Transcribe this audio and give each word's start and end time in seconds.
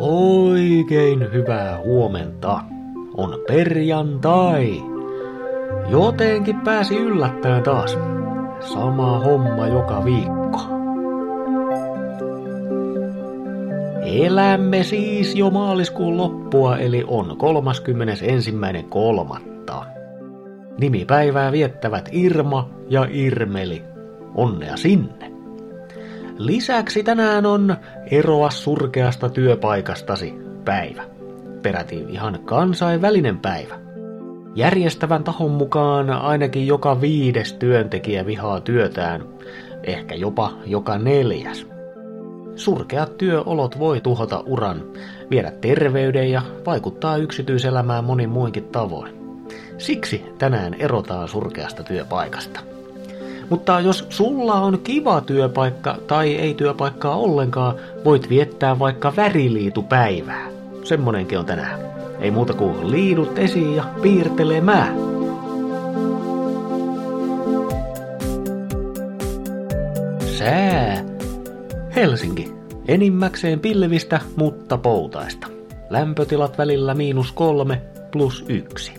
Oikein 0.00 1.32
hyvää 1.32 1.78
huomenta. 1.78 2.60
On 3.16 3.38
perjantai. 3.46 4.82
Jotenkin 5.88 6.60
pääsi 6.60 6.96
yllättäen 6.96 7.62
taas. 7.62 7.98
Sama 8.60 9.18
homma 9.18 9.66
joka 9.66 10.04
viikko. 10.04 10.60
Elämme 14.02 14.82
siis 14.82 15.34
jo 15.34 15.50
maaliskuun 15.50 16.16
loppua, 16.16 16.76
eli 16.76 17.04
on 17.06 17.36
31.3. 19.30 19.86
Nimipäivää 20.80 21.52
viettävät 21.52 22.08
Irma 22.12 22.70
ja 22.88 23.06
Irmeli. 23.10 23.82
Onnea 24.34 24.76
sinne! 24.76 25.29
Lisäksi 26.40 27.02
tänään 27.02 27.46
on 27.46 27.76
eroa 28.10 28.50
surkeasta 28.50 29.28
työpaikastasi 29.28 30.34
päivä. 30.64 31.02
Peräti 31.62 32.04
ihan 32.08 32.40
kansainvälinen 32.44 33.38
päivä. 33.38 33.74
Järjestävän 34.54 35.24
tahon 35.24 35.50
mukaan 35.50 36.10
ainakin 36.10 36.66
joka 36.66 37.00
viides 37.00 37.52
työntekijä 37.52 38.26
vihaa 38.26 38.60
työtään, 38.60 39.24
ehkä 39.82 40.14
jopa 40.14 40.52
joka 40.66 40.98
neljäs. 40.98 41.66
Surkeat 42.56 43.18
työolot 43.18 43.78
voi 43.78 44.00
tuhota 44.00 44.42
uran, 44.46 44.82
viedä 45.30 45.50
terveyden 45.50 46.30
ja 46.30 46.42
vaikuttaa 46.66 47.16
yksityiselämään 47.16 48.04
monin 48.04 48.30
muinkin 48.30 48.64
tavoin. 48.64 49.14
Siksi 49.78 50.24
tänään 50.38 50.74
erotaan 50.74 51.28
surkeasta 51.28 51.82
työpaikasta. 51.82 52.60
Mutta 53.50 53.80
jos 53.80 54.06
sulla 54.08 54.54
on 54.54 54.78
kiva 54.84 55.20
työpaikka 55.20 55.96
tai 56.06 56.34
ei 56.34 56.54
työpaikkaa 56.54 57.16
ollenkaan, 57.16 57.74
voit 58.04 58.28
viettää 58.28 58.78
vaikka 58.78 59.12
väriliitupäivää. 59.16 60.48
Semmonenkin 60.84 61.38
on 61.38 61.46
tänään. 61.46 61.80
Ei 62.20 62.30
muuta 62.30 62.54
kuin 62.54 62.90
liidut 62.90 63.38
esiin 63.38 63.76
ja 63.76 63.84
piirtelemään. 64.02 64.94
Sää. 70.38 71.04
Helsinki. 71.94 72.52
Enimmäkseen 72.88 73.60
pilvistä, 73.60 74.20
mutta 74.36 74.78
poutaista. 74.78 75.46
Lämpötilat 75.90 76.58
välillä 76.58 76.94
miinus 76.94 77.32
kolme 77.32 77.82
plus 78.12 78.44
yksi. 78.48 78.92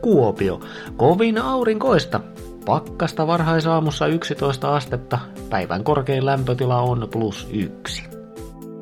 Kuopio. 0.00 0.60
Kovin 0.96 1.38
aurinkoista, 1.38 2.20
Pakkasta 2.66 3.26
varhaisaamussa 3.26 4.06
11 4.06 4.76
astetta, 4.76 5.18
päivän 5.50 5.84
korkein 5.84 6.26
lämpötila 6.26 6.80
on 6.80 7.08
plus 7.12 7.48
1. 7.50 8.04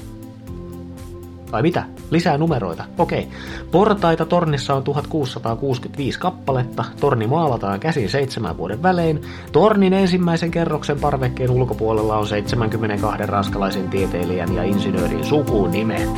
Vai 1.51 1.61
mitä? 1.61 1.83
Lisää 2.11 2.37
numeroita. 2.37 2.83
Okei. 2.97 3.27
Portaita 3.71 4.25
tornissa 4.25 4.75
on 4.75 4.83
1665 4.83 6.19
kappaletta. 6.19 6.85
Torni 6.99 7.27
maalataan 7.27 7.79
käsin 7.79 8.09
seitsemän 8.09 8.57
vuoden 8.57 8.83
välein. 8.83 9.21
Tornin 9.51 9.93
ensimmäisen 9.93 10.51
kerroksen 10.51 10.99
parvekkeen 10.99 11.51
ulkopuolella 11.51 12.17
on 12.17 12.27
72 12.27 13.25
ranskalaisen 13.25 13.89
tieteilijän 13.89 14.55
ja 14.55 14.63
insinöörin 14.63 15.23
sukunimet. 15.23 16.09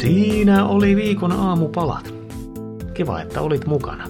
Siinä 0.00 0.66
oli 0.66 0.96
viikon 0.96 1.32
aamupalat. 1.32 2.14
Kiva, 2.94 3.20
että 3.20 3.40
olit 3.40 3.66
mukana. 3.66 4.04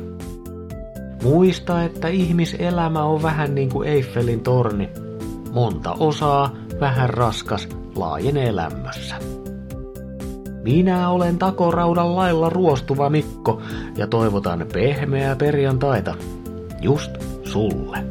Muista, 1.22 1.82
että 1.82 2.08
ihmiselämä 2.08 3.02
on 3.04 3.22
vähän 3.22 3.54
niin 3.54 3.68
kuin 3.68 3.88
Eiffelin 3.88 4.40
torni– 4.40 4.88
monta 5.50 5.92
osaa, 5.92 6.50
vähän 6.80 7.10
raskas, 7.10 7.68
laajenee 7.96 8.56
lämmössä. 8.56 9.14
Minä 10.62 11.08
olen 11.08 11.38
takoraudan 11.38 12.16
lailla 12.16 12.48
ruostuva 12.48 13.10
Mikko 13.10 13.62
ja 13.96 14.06
toivotan 14.06 14.66
pehmeää 14.72 15.36
perjantaita 15.36 16.14
just 16.80 17.10
sulle. 17.44 18.09